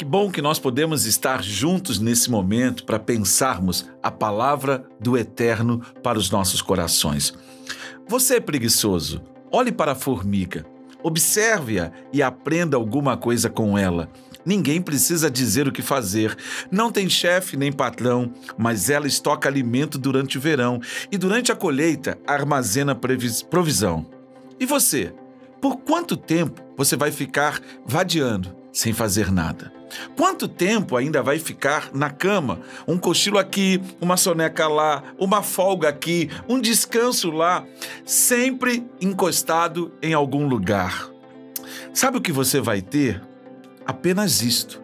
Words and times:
Que 0.00 0.04
bom 0.04 0.30
que 0.30 0.40
nós 0.40 0.58
podemos 0.58 1.04
estar 1.04 1.42
juntos 1.42 1.98
nesse 1.98 2.30
momento 2.30 2.84
para 2.84 2.98
pensarmos 2.98 3.86
a 4.02 4.10
palavra 4.10 4.84
do 4.98 5.16
Eterno 5.16 5.80
para 6.02 6.18
os 6.18 6.30
nossos 6.30 6.62
corações. 6.62 7.34
Você 8.06 8.36
é 8.36 8.40
preguiçoso? 8.40 9.22
Olhe 9.52 9.72
para 9.72 9.92
a 9.92 9.94
formiga, 9.94 10.64
observe-a 11.02 11.92
e 12.12 12.22
aprenda 12.22 12.78
alguma 12.78 13.16
coisa 13.16 13.48
com 13.48 13.76
ela. 13.76 14.10
Ninguém 14.44 14.82
precisa 14.82 15.30
dizer 15.30 15.68
o 15.68 15.72
que 15.72 15.82
fazer. 15.82 16.36
Não 16.70 16.92
tem 16.92 17.08
chefe 17.08 17.56
nem 17.56 17.72
patrão, 17.72 18.32
mas 18.58 18.88
ela 18.88 19.06
estoca 19.06 19.48
alimento 19.48 19.98
durante 19.98 20.38
o 20.38 20.40
verão 20.40 20.80
e 21.10 21.18
durante 21.18 21.52
a 21.52 21.56
colheita 21.56 22.18
armazena 22.26 22.94
provisão. 22.94 24.06
E 24.58 24.64
você? 24.64 25.12
Por 25.60 25.76
quanto 25.78 26.16
tempo 26.16 26.62
você 26.76 26.96
vai 26.96 27.10
ficar 27.10 27.60
vadiando 27.84 28.59
sem 28.72 28.92
fazer 28.92 29.30
nada? 29.30 29.72
Quanto 30.16 30.46
tempo 30.46 30.96
ainda 30.96 31.22
vai 31.22 31.38
ficar 31.38 31.90
na 31.92 32.10
cama? 32.10 32.60
Um 32.86 32.98
cochilo 32.98 33.38
aqui, 33.38 33.80
uma 34.00 34.16
soneca 34.16 34.68
lá, 34.68 35.02
uma 35.18 35.42
folga 35.42 35.88
aqui, 35.88 36.30
um 36.48 36.60
descanso 36.60 37.30
lá, 37.30 37.64
sempre 38.04 38.86
encostado 39.00 39.92
em 40.00 40.14
algum 40.14 40.46
lugar. 40.46 41.10
Sabe 41.92 42.18
o 42.18 42.20
que 42.20 42.32
você 42.32 42.60
vai 42.60 42.80
ter? 42.80 43.20
Apenas 43.84 44.42
isto: 44.42 44.80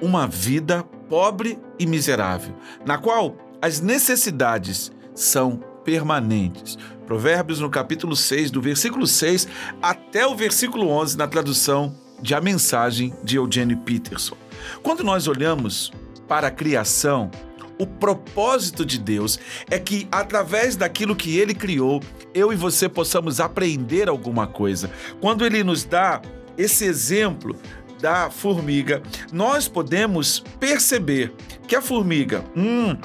uma 0.00 0.26
vida 0.26 0.82
pobre 1.08 1.58
e 1.78 1.86
miserável, 1.86 2.54
na 2.84 2.98
qual 2.98 3.36
as 3.60 3.80
necessidades 3.80 4.90
são 5.14 5.62
permanentes. 5.84 6.78
Provérbios 7.06 7.60
no 7.60 7.70
capítulo 7.70 8.16
6, 8.16 8.50
do 8.50 8.60
versículo 8.60 9.06
6 9.06 9.46
até 9.80 10.26
o 10.26 10.34
versículo 10.34 10.88
11, 10.88 11.16
na 11.16 11.28
tradução 11.28 11.94
de 12.20 12.34
A 12.34 12.40
Mensagem 12.40 13.14
de 13.22 13.36
Eugênio 13.36 13.78
Peterson. 13.78 14.36
Quando 14.82 15.04
nós 15.04 15.28
olhamos 15.28 15.92
para 16.26 16.48
a 16.48 16.50
criação, 16.50 17.30
o 17.78 17.86
propósito 17.86 18.84
de 18.84 18.98
Deus 18.98 19.38
é 19.70 19.78
que, 19.78 20.08
através 20.10 20.76
daquilo 20.76 21.14
que 21.14 21.38
Ele 21.38 21.54
criou, 21.54 22.02
eu 22.34 22.52
e 22.52 22.56
você 22.56 22.88
possamos 22.88 23.40
aprender 23.40 24.08
alguma 24.08 24.46
coisa. 24.46 24.90
Quando 25.20 25.44
Ele 25.44 25.62
nos 25.62 25.84
dá 25.84 26.22
esse 26.56 26.84
exemplo 26.84 27.54
da 28.00 28.30
formiga, 28.30 29.02
nós 29.32 29.68
podemos 29.68 30.42
perceber 30.60 31.32
que 31.66 31.74
a 31.74 31.82
formiga, 31.82 32.44
hum, 32.54 32.96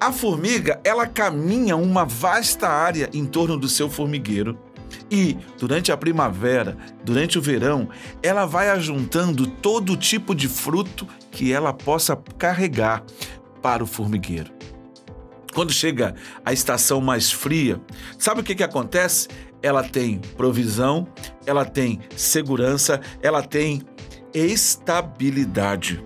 a 0.00 0.12
formiga, 0.12 0.80
ela 0.84 1.06
caminha 1.06 1.76
uma 1.76 2.04
vasta 2.04 2.68
área 2.68 3.10
em 3.12 3.26
torno 3.26 3.58
do 3.58 3.68
seu 3.68 3.88
formigueiro 3.88 4.58
e, 5.10 5.36
durante 5.58 5.90
a 5.90 5.96
primavera, 5.96 6.76
durante 7.04 7.38
o 7.38 7.42
verão, 7.42 7.88
ela 8.22 8.46
vai 8.46 8.70
ajuntando 8.70 9.46
todo 9.46 9.96
tipo 9.96 10.34
de 10.34 10.48
fruto 10.48 11.06
que 11.30 11.52
ela 11.52 11.72
possa 11.72 12.16
carregar 12.38 13.02
para 13.60 13.82
o 13.82 13.86
formigueiro. 13.86 14.52
Quando 15.52 15.72
chega 15.72 16.14
a 16.44 16.52
estação 16.52 17.00
mais 17.00 17.32
fria, 17.32 17.80
sabe 18.16 18.40
o 18.40 18.44
que, 18.44 18.54
que 18.54 18.62
acontece? 18.62 19.26
Ela 19.60 19.82
tem 19.82 20.18
provisão, 20.36 21.08
ela 21.44 21.64
tem 21.64 22.00
segurança, 22.16 23.00
ela 23.20 23.42
tem 23.42 23.82
estabilidade. 24.32 26.02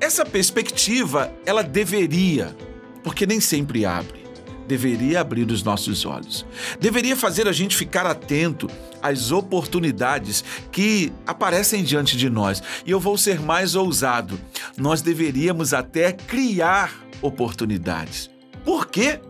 Essa 0.00 0.26
perspectiva, 0.26 1.32
ela 1.46 1.62
deveria, 1.62 2.56
porque 3.04 3.24
nem 3.24 3.38
sempre 3.38 3.86
abre 3.86 4.21
deveria 4.66 5.20
abrir 5.20 5.50
os 5.50 5.62
nossos 5.62 6.04
olhos. 6.04 6.46
Deveria 6.80 7.16
fazer 7.16 7.48
a 7.48 7.52
gente 7.52 7.76
ficar 7.76 8.06
atento 8.06 8.68
às 9.02 9.30
oportunidades 9.32 10.44
que 10.70 11.12
aparecem 11.26 11.82
diante 11.82 12.16
de 12.16 12.30
nós. 12.30 12.62
E 12.86 12.90
eu 12.90 13.00
vou 13.00 13.18
ser 13.18 13.40
mais 13.40 13.74
ousado. 13.74 14.38
Nós 14.76 15.02
deveríamos 15.02 15.74
até 15.74 16.12
criar 16.12 16.92
oportunidades. 17.20 18.30
Por 18.64 18.86
quê? 18.86 19.20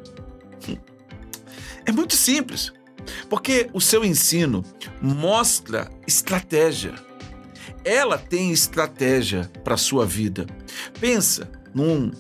É 1.85 1.93
muito 1.93 2.15
simples. 2.17 2.73
Porque 3.29 3.69
o 3.73 3.81
seu 3.81 4.05
ensino 4.05 4.65
mostra 5.01 5.91
estratégia. 6.07 6.95
Ela 7.85 8.17
tem 8.17 8.53
estratégia 8.53 9.51
para 9.65 9.75
a 9.75 9.79
sua 9.79 10.07
vida. 10.07 10.47
Pensa 11.01 11.51
num 11.75 12.13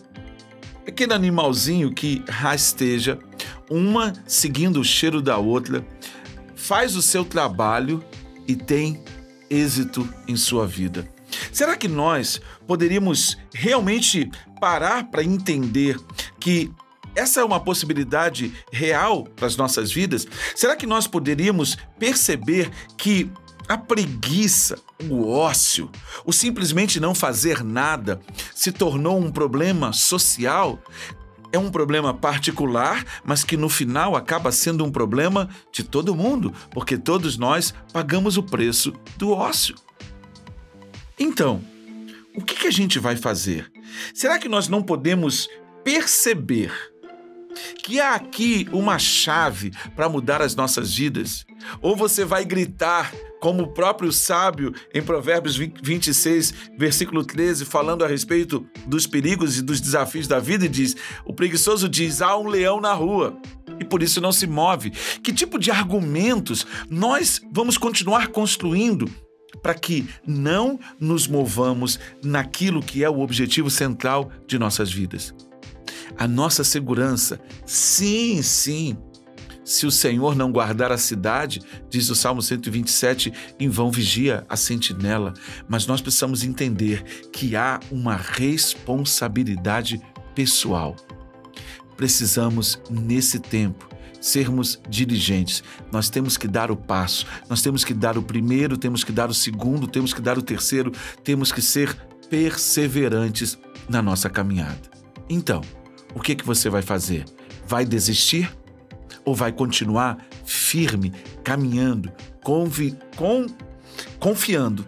Pequeno 0.84 1.14
animalzinho 1.14 1.92
que 1.92 2.24
rasteja, 2.28 3.18
uma 3.70 4.12
seguindo 4.26 4.80
o 4.80 4.84
cheiro 4.84 5.22
da 5.22 5.38
outra, 5.38 5.86
faz 6.56 6.96
o 6.96 7.02
seu 7.02 7.24
trabalho 7.24 8.02
e 8.46 8.56
tem 8.56 9.02
êxito 9.48 10.08
em 10.26 10.36
sua 10.36 10.66
vida. 10.66 11.08
Será 11.52 11.76
que 11.76 11.88
nós 11.88 12.40
poderíamos 12.66 13.38
realmente 13.54 14.30
parar 14.60 15.04
para 15.10 15.22
entender 15.22 15.98
que 16.40 16.70
essa 17.14 17.40
é 17.40 17.44
uma 17.44 17.60
possibilidade 17.60 18.52
real 18.72 19.24
para 19.24 19.46
as 19.46 19.56
nossas 19.56 19.92
vidas? 19.92 20.26
Será 20.54 20.74
que 20.74 20.86
nós 20.86 21.06
poderíamos 21.06 21.76
perceber 21.98 22.70
que 22.96 23.30
a 23.68 23.76
preguiça, 23.76 24.78
o 25.10 25.28
ócio, 25.28 25.90
o 26.24 26.32
simplesmente 26.32 27.00
não 27.00 27.14
fazer 27.14 27.62
nada 27.62 28.20
se 28.54 28.72
tornou 28.72 29.18
um 29.18 29.30
problema 29.30 29.92
social. 29.92 30.82
É 31.52 31.58
um 31.58 31.70
problema 31.70 32.14
particular, 32.14 33.04
mas 33.24 33.44
que 33.44 33.56
no 33.56 33.68
final 33.68 34.16
acaba 34.16 34.50
sendo 34.50 34.84
um 34.84 34.90
problema 34.90 35.50
de 35.70 35.82
todo 35.82 36.14
mundo, 36.14 36.52
porque 36.70 36.96
todos 36.96 37.36
nós 37.36 37.74
pagamos 37.92 38.38
o 38.38 38.42
preço 38.42 38.92
do 39.18 39.32
ócio. 39.32 39.74
Então, 41.18 41.62
o 42.34 42.42
que, 42.42 42.66
a 42.66 42.70
gente 42.70 42.98
vai 42.98 43.16
fazer? 43.16 43.70
Será 44.14 44.38
que 44.38 44.48
nós 44.48 44.66
não 44.66 44.82
podemos 44.82 45.48
perceber 45.84 46.91
que 47.82 48.00
há 48.00 48.14
aqui 48.14 48.68
uma 48.72 48.98
chave 48.98 49.72
para 49.96 50.08
mudar 50.08 50.40
as 50.40 50.54
nossas 50.54 50.94
vidas? 50.94 51.44
Ou 51.80 51.96
você 51.96 52.24
vai 52.24 52.44
gritar 52.44 53.12
como 53.40 53.64
o 53.64 53.72
próprio 53.72 54.12
sábio 54.12 54.72
em 54.94 55.02
Provérbios 55.02 55.56
26, 55.56 56.54
versículo 56.78 57.24
13, 57.24 57.64
falando 57.64 58.04
a 58.04 58.08
respeito 58.08 58.64
dos 58.86 59.06
perigos 59.06 59.58
e 59.58 59.62
dos 59.62 59.80
desafios 59.80 60.28
da 60.28 60.38
vida, 60.38 60.64
e 60.64 60.68
diz: 60.68 60.94
O 61.24 61.32
preguiçoso 61.32 61.88
diz: 61.88 62.22
há 62.22 62.36
um 62.36 62.46
leão 62.46 62.80
na 62.80 62.92
rua. 62.92 63.36
E 63.80 63.84
por 63.84 64.02
isso 64.02 64.20
não 64.20 64.32
se 64.32 64.46
move. 64.46 64.90
Que 65.22 65.32
tipo 65.32 65.58
de 65.58 65.70
argumentos 65.70 66.66
nós 66.88 67.40
vamos 67.50 67.76
continuar 67.76 68.28
construindo 68.28 69.10
para 69.60 69.74
que 69.74 70.06
não 70.26 70.78
nos 71.00 71.26
movamos 71.26 71.98
naquilo 72.22 72.82
que 72.82 73.02
é 73.02 73.10
o 73.10 73.20
objetivo 73.20 73.70
central 73.70 74.30
de 74.46 74.58
nossas 74.58 74.92
vidas? 74.92 75.34
A 76.18 76.28
nossa 76.28 76.62
segurança, 76.62 77.40
sim, 77.66 78.42
sim, 78.42 78.96
se 79.64 79.86
o 79.86 79.90
Senhor 79.90 80.34
não 80.34 80.50
guardar 80.50 80.90
a 80.90 80.98
cidade, 80.98 81.60
diz 81.88 82.10
o 82.10 82.14
Salmo 82.14 82.42
127, 82.42 83.32
em 83.60 83.68
vão 83.68 83.90
vigia 83.90 84.44
a 84.48 84.56
sentinela. 84.56 85.34
Mas 85.68 85.86
nós 85.86 86.00
precisamos 86.00 86.42
entender 86.42 87.02
que 87.32 87.54
há 87.54 87.78
uma 87.90 88.16
responsabilidade 88.16 90.00
pessoal. 90.34 90.96
Precisamos, 91.96 92.80
nesse 92.90 93.38
tempo, 93.38 93.88
sermos 94.20 94.80
dirigentes. 94.88 95.62
Nós 95.92 96.08
temos 96.08 96.36
que 96.36 96.48
dar 96.48 96.70
o 96.70 96.76
passo, 96.76 97.26
nós 97.48 97.62
temos 97.62 97.84
que 97.84 97.94
dar 97.94 98.18
o 98.18 98.22
primeiro, 98.22 98.76
temos 98.76 99.04
que 99.04 99.12
dar 99.12 99.30
o 99.30 99.34
segundo, 99.34 99.86
temos 99.86 100.12
que 100.12 100.20
dar 100.20 100.38
o 100.38 100.42
terceiro, 100.42 100.92
temos 101.22 101.52
que 101.52 101.62
ser 101.62 101.94
perseverantes 102.28 103.58
na 103.88 104.02
nossa 104.02 104.28
caminhada. 104.28 104.90
Então, 105.28 105.60
o 106.14 106.20
que, 106.20 106.34
que 106.34 106.44
você 106.44 106.68
vai 106.68 106.82
fazer? 106.82 107.24
Vai 107.66 107.84
desistir? 107.84 108.50
ou 109.24 109.34
vai 109.34 109.52
continuar 109.52 110.18
firme, 110.44 111.12
caminhando, 111.44 112.12
convi, 112.42 112.96
com, 113.16 113.46
confiando 114.18 114.84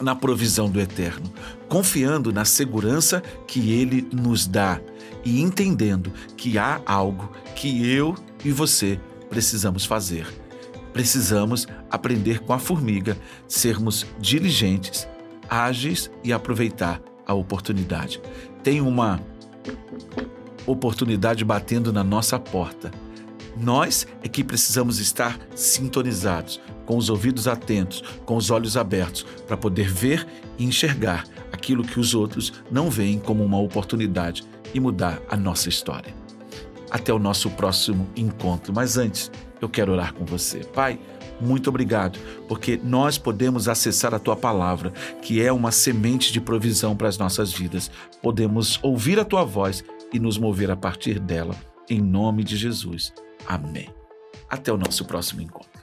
na 0.00 0.14
provisão 0.14 0.68
do 0.68 0.80
Eterno, 0.80 1.32
confiando 1.68 2.32
na 2.32 2.44
segurança 2.44 3.22
que 3.46 3.72
Ele 3.72 4.06
nos 4.12 4.46
dá 4.46 4.80
e 5.24 5.40
entendendo 5.40 6.12
que 6.36 6.58
há 6.58 6.80
algo 6.84 7.30
que 7.54 7.88
eu 7.90 8.14
e 8.44 8.50
você 8.50 9.00
precisamos 9.30 9.84
fazer. 9.84 10.26
Precisamos 10.92 11.66
aprender 11.90 12.40
com 12.40 12.52
a 12.52 12.58
formiga, 12.58 13.16
sermos 13.48 14.06
diligentes, 14.20 15.08
ágeis 15.48 16.10
e 16.22 16.32
aproveitar 16.32 17.00
a 17.26 17.34
oportunidade. 17.34 18.20
Tem 18.62 18.80
uma 18.80 19.20
oportunidade 20.66 21.44
batendo 21.44 21.92
na 21.92 22.04
nossa 22.04 22.38
porta 22.38 22.90
nós 23.56 24.06
é 24.22 24.28
que 24.28 24.42
precisamos 24.42 24.98
estar 24.98 25.38
sintonizados, 25.54 26.60
com 26.84 26.96
os 26.96 27.08
ouvidos 27.08 27.46
atentos, 27.46 28.02
com 28.24 28.36
os 28.36 28.50
olhos 28.50 28.76
abertos, 28.76 29.24
para 29.46 29.56
poder 29.56 29.88
ver 29.88 30.26
e 30.58 30.64
enxergar 30.64 31.24
aquilo 31.52 31.84
que 31.84 32.00
os 32.00 32.14
outros 32.14 32.52
não 32.70 32.90
veem 32.90 33.18
como 33.18 33.44
uma 33.44 33.58
oportunidade 33.58 34.44
e 34.74 34.80
mudar 34.80 35.20
a 35.30 35.36
nossa 35.36 35.68
história. 35.68 36.14
Até 36.90 37.12
o 37.12 37.18
nosso 37.18 37.50
próximo 37.50 38.08
encontro. 38.16 38.72
Mas 38.72 38.96
antes, 38.96 39.30
eu 39.60 39.68
quero 39.68 39.92
orar 39.92 40.12
com 40.12 40.24
você. 40.24 40.58
Pai, 40.58 40.98
muito 41.40 41.68
obrigado, 41.68 42.18
porque 42.48 42.78
nós 42.82 43.18
podemos 43.18 43.68
acessar 43.68 44.14
a 44.14 44.18
tua 44.18 44.36
palavra, 44.36 44.92
que 45.22 45.42
é 45.42 45.52
uma 45.52 45.72
semente 45.72 46.32
de 46.32 46.40
provisão 46.40 46.96
para 46.96 47.08
as 47.08 47.18
nossas 47.18 47.52
vidas. 47.52 47.90
Podemos 48.22 48.78
ouvir 48.82 49.18
a 49.18 49.24
tua 49.24 49.44
voz 49.44 49.84
e 50.14 50.20
nos 50.20 50.38
mover 50.38 50.70
a 50.70 50.76
partir 50.76 51.18
dela. 51.18 51.56
Em 51.90 52.00
nome 52.00 52.44
de 52.44 52.56
Jesus. 52.56 53.12
Amém. 53.46 53.92
Até 54.48 54.72
o 54.72 54.76
nosso 54.78 55.04
próximo 55.04 55.42
encontro. 55.42 55.73